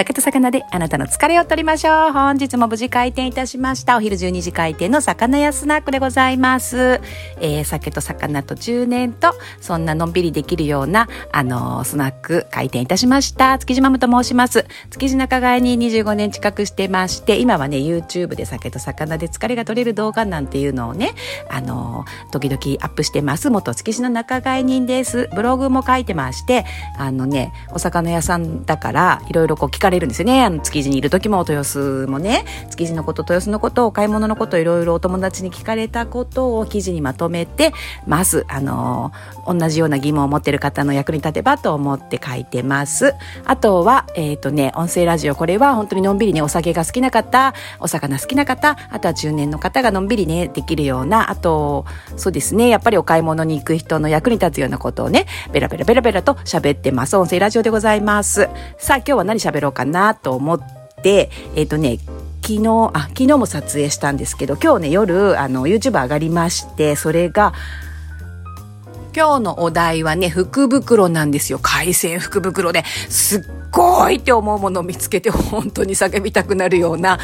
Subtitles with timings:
[0.00, 2.12] 酒と魚であなたの疲れを取りましょう。
[2.12, 3.98] 本日も無事開店いたしました。
[3.98, 7.02] お昼12時開店の魚屋スナックでございます。
[7.38, 13.58] えー、酒と魚と10年と、そんなのんびりできるような、あのー、スナック開店いたしました。
[13.58, 14.64] 築地マムと申します。
[14.88, 21.12] 築地仲買に25年近くしてまして、今はね、YouTube で酒と魚で疲れが取れる動画なんていうのをね、
[21.50, 23.50] あのー、時々アップしてます。
[23.50, 25.28] 元築地の仲買人です。
[25.34, 26.64] ブログも書いてまして、
[26.96, 30.44] あのね、お魚屋さんだから、いろいろこう聞かれるんですよね。
[30.44, 37.72] あの、築地にいる時も豊洲もね、築地のこと、豊洲のこと、お買い物のこと、いろいろお友達に聞かれたことを記事にまとめて、
[38.06, 39.12] まず、あの、
[39.46, 43.14] 同じような疑問を持ってる方の役に立てばと思って書いてます。
[43.44, 51.84] あとは、えっ、ー、とね、音声ラジオ、これは本当にのんびりね、お酒が好きな方、お魚好きな方、あとは中年の方がのんびりね、できるような、あと、
[52.16, 57.16] そうですね、やっぱりお買い物に行く人の役に立つようなことをね、ベラベラベラベラと喋ってます。
[57.16, 58.48] 音声ラジオでございます。
[58.78, 59.79] さあ、今日は何喋ろうか？
[59.80, 60.60] かなと思っ
[61.02, 61.98] て、えっ、ー、とね、
[62.42, 67.52] 昨日、あ、昨日も撮影したんですけど、今日ね、夜、あの、YouTube 上がりまして、それが、
[69.14, 71.58] 今日のお題はね、福袋なんですよ。
[71.60, 72.84] 海鮮福袋で。
[73.08, 77.18] すっごいって思うものを見つけて本当に叫びたくなるような、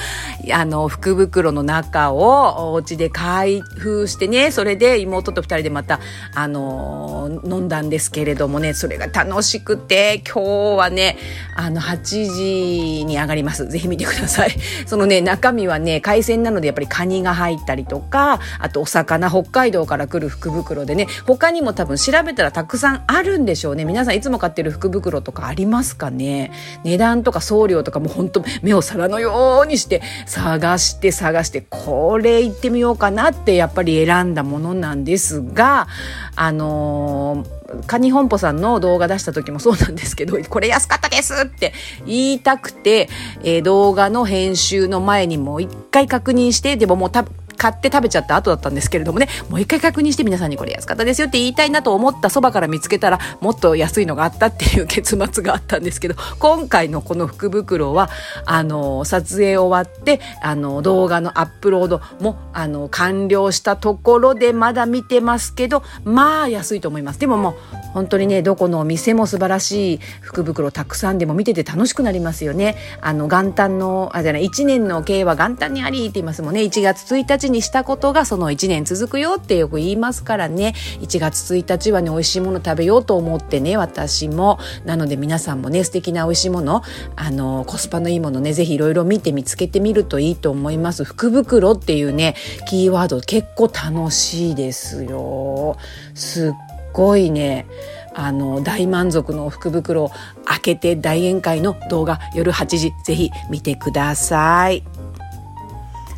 [0.52, 6.00] あの、福袋の中をお家で開封してね、それで妹と二人でまた、
[6.34, 11.18] あの、飲んだんですけれどもね、それが楽しくて、今日はね、
[11.54, 13.68] あの、8時に上がります。
[13.68, 14.50] ぜひ見てください。
[14.86, 23.84] そのね、中身はね、海鮮なのでやっぱりカニが入ったりとか、あとお魚、北海道から来る福袋でね、他にも多分調べたらたくさんあるんでしょうね。
[23.84, 26.35] 皆さんいつも買ってる福袋とかありますかね？
[26.84, 35.88] 値段とか送料とかも本当目を皿のようにして探して探してこれ行ってみようかなってやっぱり選んだものなんですが
[36.34, 41.72] あのーカニ本舗さんの動画出した時もそうなんですけど、これ安かったですって
[42.06, 43.08] 言いたくて、
[43.42, 47.24] えー、動画の編集の前にもう一回確認して、でももうた
[47.56, 58.10] 買って食べちゃった後だったんですけれどもね、もう一回確認して皆さんにこれ安かったですよって言いたいなと思ったそばから見つけたら、もっと安いのがあったっていう結末があったんですけど、 今回のこの福袋は、
[58.44, 67.20] あの、撮影終わって、あの、動画のアップロードも、あの、完了したところでまだ見てますけど、まあ安いと思います。
[67.20, 67.54] でももう、
[67.92, 72.76] 本当にね、どこのお店も素晴らしい福袋たくさんでも見てて楽しくなりますよね。
[73.00, 76.60] あの、元旦の、あ、じゃない、1年の経営は元旦にありって言いますもんね。
[76.60, 80.74] 1月1日にしたことがその1年続くよってよく言いますからね。
[81.00, 84.58] 1月1日はね、美味しいもの食べようと思ってね、私も。
[84.84, 86.82] なので皆さんもね、素敵な美味しいもの、
[87.16, 91.04] あの、コスパのいいものね、ぜひいろいろ見て見つけてみるといいと思います。
[91.04, 92.34] 福袋っていうね、
[92.68, 95.76] キーワード結構楽しいですよ。
[96.14, 96.52] すっ
[96.96, 97.66] ごいね
[98.14, 100.10] あの大満足の福袋を
[100.46, 104.95] 開けて大宴会の動画夜8時ぜひ見てください。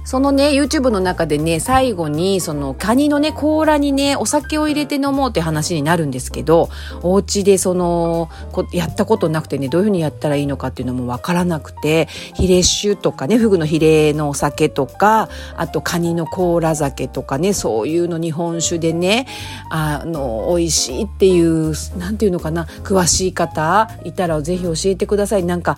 [0.08, 6.70] そのね、YouTube の中でね、最後に、その、カニのね、甲羅にね、お酒を入れて飲もうって話になるんですけど、
[7.02, 19.26] お家でその、こやったことなくてね、どういうふうにやったらいいのかっていうのもわからなくて、ヒレ酒とかね、フグのヒレのお酒とか、あとカニの甲羅酒とかね、そういうの日本酒でね、
[19.68, 25.44] あの、美味しいっていう、なんていうのかな、詳しい方いたらぜひ教えてください。
[25.44, 25.76] なんか、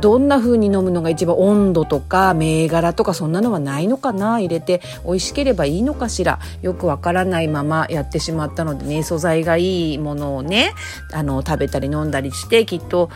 [0.00, 4.38] どんな風に飲むのが一番温度とか銘柄とかそんなのはないのかな？
[4.38, 6.38] 入れて美味しければいいのかしら？
[6.62, 10.72] よくわからないままやってしまったのでね素材がいいものをね
[11.12, 13.10] あの食べたり飲んだりしてきっと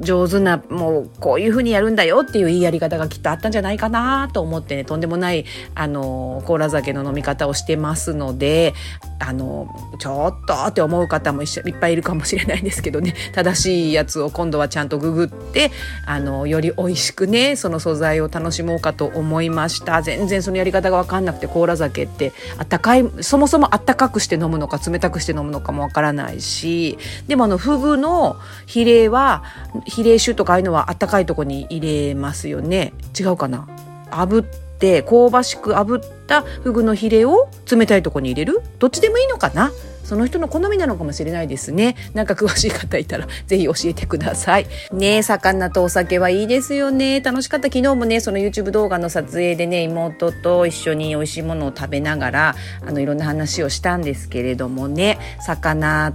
[0.00, 5.44] 上手なもうこういうふうにやるんだよっていういいやり方がきっとあったんじゃないかなと思ってねとんでもない
[5.74, 8.74] あの甲羅酒の飲み方をしてますので
[9.18, 13.14] あのちょっとって思う方もいっぱいいるかもしれないんですけどね。
[13.32, 15.70] 正しいやつを今度はちゃんとググって
[16.06, 20.02] あのより美味しくねその素材を楽しもうかと思いました。
[20.02, 26.98] 全然そのやり方が分かんなくて甲羅酒ってあったかいそもそもあったかくして飲むのか冷たくして飲むのかも分からないし。
[27.26, 28.36] でもあのフグの
[28.66, 29.44] ヒレは
[29.86, 32.92] 比例酒とかああいうのはあったかいとこに入れますよね。
[33.18, 33.68] 違うかな。
[34.10, 34.44] 炙っ
[34.78, 38.62] て香ばしく炙ったフグのヒレを冷たいとこに入れる？
[38.78, 39.70] どっちでもいいのかな。
[40.12, 41.96] その人の好みなのかもしれないですね。
[42.12, 44.66] なんか詳しい方いたらぜひ教えてください。
[44.92, 47.22] ね魚とお酒はいいですよね。
[47.22, 47.68] 楽しかった。
[47.68, 52.54] 昨日もね、その YouTube 動画の撮影でね、妹と一緒に美味しいものを食べながら、
[52.86, 56.12] あの、いろんな話をしたんですけれどもね、魚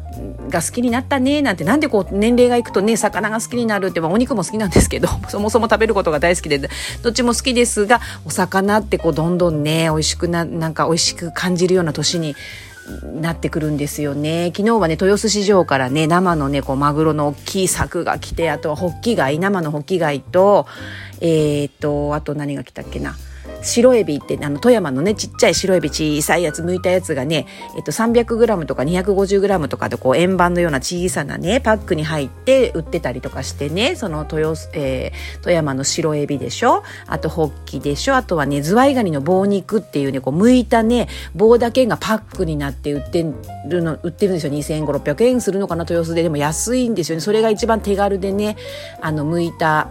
[0.51, 6.67] が好きになったね、なんて、なんでこう、年齢がいくとね、魚が好きになるって、まあ、お肉も好きなんですけど、 そもそも食べることが大好きで、ど
[7.09, 12.35] っちも好きですが、お魚ってこう、どんどんね、美味しくな、なんか美味しく感じるような年に
[13.21, 14.51] なってくるんですよね。
[14.55, 20.67] 昨日はね、豊洲市場からね、生のね、こう、マグロの大きい柵が来て、あとはホッキ貝、生のホッキ貝と、
[21.19, 23.15] えー、っと、あと何が来たっけな。
[23.61, 36.83] 白エビってあの富山のねちっちゃい白エビ小さいやつ剥いたやつがね、えっと、300g とか 250g とかでこう円盤のような小さなねパックに入って売ってたりとかしてねその豊,、えー、富山の白エビでしょ？
[37.07, 38.15] あとホッキでしょ？
[38.15, 43.25] あとはねズワイガニの棒肉っていうねこう剥いたね棒だけがパックになって売って
[43.67, 44.53] るの売ってるんですよ。
[44.53, 46.23] 2500円するのかな豊洲で。
[46.23, 47.21] でも安いんですよね。
[47.21, 48.57] それが一番手軽でね
[49.01, 49.89] あの剥いた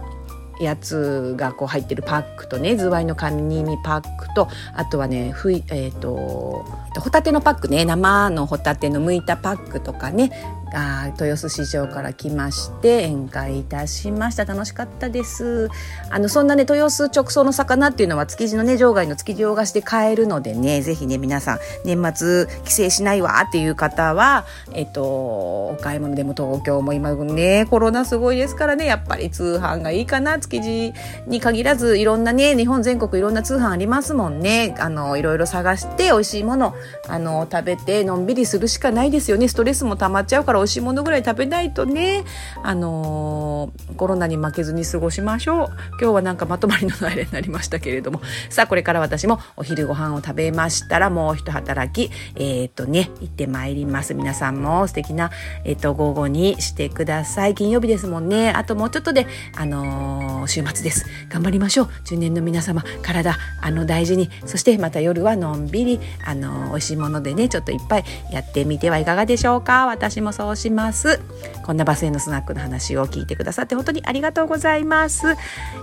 [0.59, 10.31] やつがこう入ってるパックとねズワイのカニパックとあとはねふい、えーと、とホタテのパックね生のホタテの剥いたパックとかね
[10.73, 14.45] あ豊洲市場から来まして宴会いたしました。
[14.45, 15.69] 楽しかったです。
[16.09, 30.93] あのそんなね豊洲直送の魚っていうのは築地のね場外の築地魚河岸で買えるのでねぜひね皆さん年末帰省しないわっていう方はえっとお買い物でも東京も今ねコロナすごいですからねやっぱり通販がいいかな築地
[31.27, 34.75] に限らずいろんなね日本全国いろんな通販ありますもんね。
[34.79, 36.75] あのいろいろ探して美味しいもの
[37.07, 39.47] あの食べてのんびりするしかないですよね。
[39.47, 42.23] ストレスも溜まっちゃうから美味しいものぐらい食べないとね、
[42.63, 45.67] あのー、コロナに負けずに過ごしましょう。
[45.99, 54.13] 今日はなんかまとまりのない例になりましたけれども、さあこれから私もお昼ご飯を食べましたらもう一働き、えっ、とね、行ってまいります。
[54.13, 55.31] 皆さんも素敵な、
[55.63, 57.55] えっ、ー、と、午後にしてください。
[57.55, 58.51] 金曜日ですもんね。
[58.51, 61.05] あともうちょっとで、あのー、週末です。
[61.29, 61.89] 頑張りましょう。
[62.05, 64.29] 中年の皆様、体、あの、大事に。
[64.45, 69.85] そしてまた夜はのんびり、あの、美味しいものでね、ちょっといっぱいやってみてはいかがでしょうか。
[69.85, 71.19] 私もそうします。
[71.65, 75.27] こんなバスへのスナックの話を聞いてくださって本当にありがとうございます。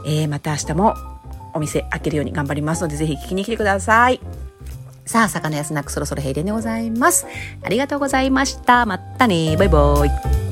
[0.07, 0.95] えー、また明日も
[1.55, 4.21] お店開けるように頑張りますので、ぜひ聞きに来てください。
[5.07, 7.27] さあ、魚やスナックそろそろ閉店でございます。
[7.63, 8.87] ありがとうございました。
[8.87, 9.57] またね。
[9.57, 10.44] バイバイ。